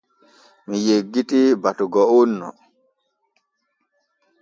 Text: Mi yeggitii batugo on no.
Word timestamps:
Mi 0.67 0.77
yeggitii 0.87 1.49
batugo 1.63 2.01
on 2.19 2.29
no. 2.39 2.47